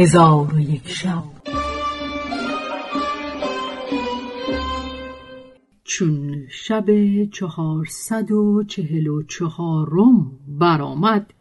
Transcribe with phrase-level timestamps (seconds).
[0.00, 1.22] هزار و یک شب.
[5.84, 6.84] چون شب
[7.24, 11.34] چهارصد و چهل و چهارم برآمد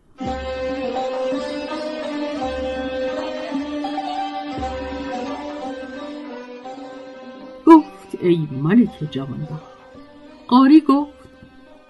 [7.65, 9.63] گفت ای ملک جوانبخت
[10.47, 11.29] قاری گفت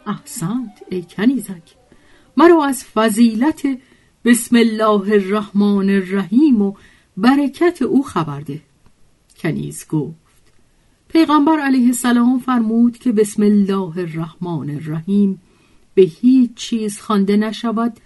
[0.07, 1.75] احسنت ای کنیزک
[2.38, 3.67] مرا از فضیلت
[4.25, 6.73] بسم الله الرحمن الرحیم و
[7.18, 8.61] برکت او خبر ده.
[9.37, 10.54] کنیز گفت
[11.07, 15.42] پیغمبر علیه السلام فرمود که بسم الله الرحمن الرحیم
[15.93, 17.97] به هیچ چیز خوانده نشود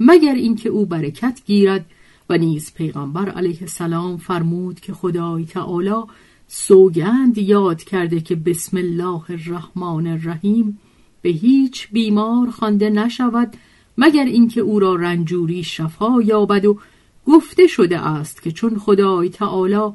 [0.00, 1.86] مگر اینکه او برکت گیرد.
[2.30, 6.02] و نیز پیغمبر علیه السلام فرمود که خدای تعالی
[6.46, 10.78] سوگند یاد کرده که بسم الله الرحمن الرحیم
[11.22, 13.56] به هیچ بیمار خوانده نشود
[13.98, 16.78] مگر اینکه او را رنجوری شفا یابد و
[17.26, 19.92] گفته شده است که چون خدای تعالی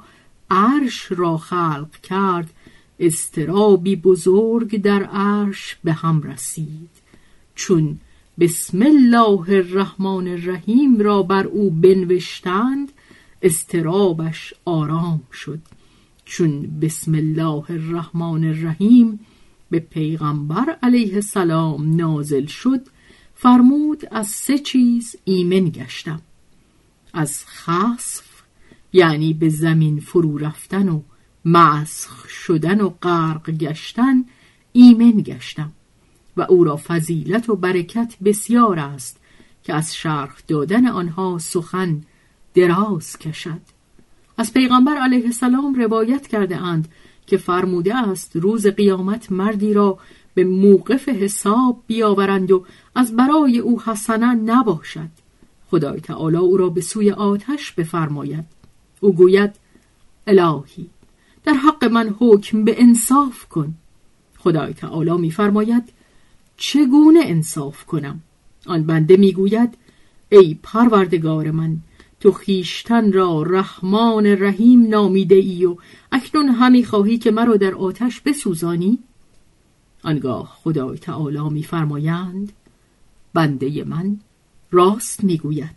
[0.52, 2.54] عرش را خلق کرد
[3.00, 6.90] استرابی بزرگ در عرش به هم رسید.
[7.56, 8.00] چون
[8.40, 12.92] بسم الله الرحمن الرحیم را بر او بنوشتند
[13.42, 15.60] استرابش آرام شد.
[16.26, 19.20] چون بسم الله الرحمن الرحیم
[19.70, 22.82] به پیغمبر علیه السلام نازل شد
[23.44, 26.22] فرمود از سه چیز ایمن گشتم.
[27.14, 28.24] از خصف
[28.94, 31.02] یعنی به زمین فرو رفتن و
[31.46, 34.26] مسخ شدن و غرق گشتن
[34.72, 35.72] ایمن گشتم.
[36.38, 39.20] و او را فضیلت و برکت بسیار است
[39.64, 42.02] که از شرح دادن آنها سخن
[42.54, 43.62] دراز کشد.
[44.38, 46.88] از پیغمبر علیه السلام روایت کرده اند
[47.28, 50.00] که فرموده است روز قیامت مردی را
[50.34, 55.10] به موقف حساب بیاورند و از برای او حسنه نباشد.
[55.72, 58.46] خدای تعالی او را به سوی آتش بفرماید.
[59.00, 59.52] او گوید
[60.28, 60.90] الهی
[61.44, 63.74] در حق من حکم به انصاف کن.
[64.38, 65.84] خدای تعالی میفرماید
[66.58, 68.22] چگونه انصاف کنم؟
[68.66, 69.78] آن بنده می‌گوید
[70.30, 71.78] ای پروردگار من
[72.20, 75.76] تو خیشتن را رحمان رحیم نامیده ای و
[76.12, 79.00] اکنون همی خواهی که مرا در آتش بسوزانی؟
[80.04, 82.52] آنگاه خدای تعالی میفرمایند
[83.34, 84.18] بنده من
[84.72, 85.76] راست می‌گوید.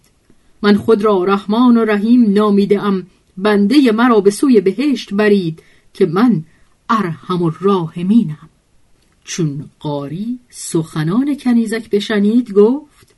[0.62, 3.06] من خود را رحمان و رحیم نامیده ام
[3.36, 5.62] بنده مرا به سوی بهشت برید
[5.94, 6.44] که من
[6.88, 8.48] ارحم الراحمینم.
[9.24, 13.14] چون قاری سخنان کنیزک بشنید گفت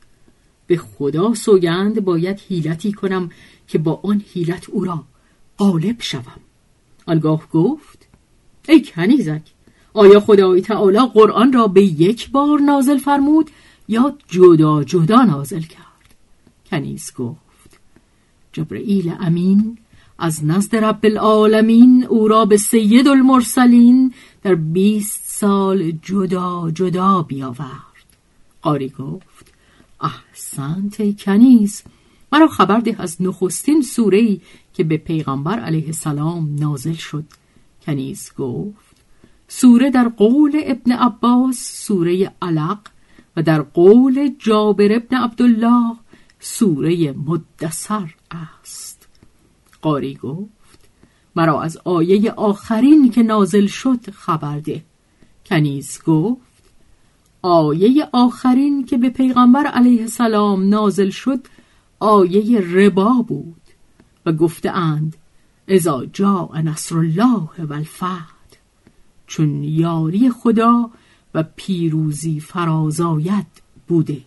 [0.67, 3.29] به خدا سوگند باید حیلتی کنم
[3.67, 5.03] که با آن حیلت او را
[5.57, 6.41] غالب شوم.
[7.05, 8.07] آنگاه گفت
[8.69, 9.41] ای کنیزک
[9.93, 13.51] آیا خدای تعالی قرآن را به یک بار نازل فرمود
[13.87, 16.15] یا جدا جدا نازل کرد؟
[16.71, 17.79] کنیز گفت
[18.53, 19.77] جبرئیل امین
[20.19, 24.13] از نزد رب العالمین او را به سید المرسلین
[24.43, 27.79] در بیست سال جدا جدا بیاورد.
[28.61, 29.53] قاری گفت
[30.01, 31.83] احسنت کنیز
[32.31, 34.37] مرا خبر ده از نخستین سوره
[34.73, 37.23] که به پیغمبر علیه السلام نازل شد.
[37.85, 38.88] کنیز گفت
[39.51, 42.79] سوره در قول ابن عباس سوره علق
[43.35, 45.95] و در قول جابر ابن عبدالله
[46.39, 49.07] سوره مدسر است.
[49.81, 50.89] قاری گفت
[51.35, 54.83] مرا از آیه آخرین که نازل شد خبر ده.
[55.45, 56.41] کنیز گفت
[57.41, 61.47] آیه آخرین که به پیغمبر علیه السلام نازل شد
[61.99, 63.61] آیه ربا بود
[64.25, 65.15] و گفته اند
[65.67, 68.38] ازا جا نصر الله و الفتح
[69.29, 70.89] چون یاری خدا
[71.33, 73.47] و پیروزی فرازاید
[73.87, 74.21] بوده.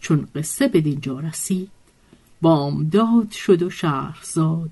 [0.00, 1.70] چون قصه به دینجا رسید
[2.42, 4.70] بامداد شد و شهرزاد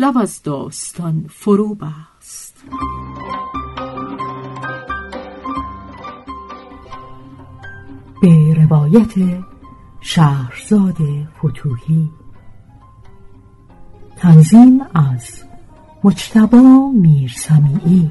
[0.00, 2.64] لب از داستان فرو بست
[8.22, 9.44] به روایت
[10.00, 10.96] شهرزاد
[11.38, 12.10] فتوهی
[14.16, 15.42] تنظیم از
[16.04, 18.10] مجتبا میرسمیعی.